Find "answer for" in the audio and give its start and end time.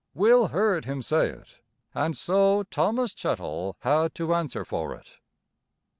4.33-4.95